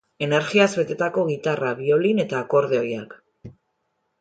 [0.27, 3.15] Energiaz betetako gitarra, biolin eta akordeoiak.